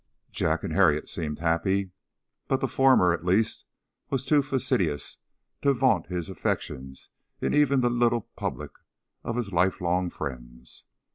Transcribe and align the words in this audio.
Jack 0.31 0.63
and 0.63 0.73
Harriet 0.73 1.07
seemed 1.07 1.37
happy; 1.41 1.91
but 2.47 2.59
the 2.59 2.67
former, 2.67 3.13
at 3.13 3.23
least, 3.23 3.65
was 4.09 4.25
too 4.25 4.41
fastidious 4.41 5.19
to 5.61 5.73
vaunt 5.73 6.07
his 6.07 6.27
affections 6.27 7.11
in 7.39 7.53
even 7.53 7.81
the 7.81 7.89
little 7.91 8.21
public 8.35 8.71
of 9.23 9.35
his 9.35 9.53
lifelong 9.53 10.09
friends. 10.09 10.85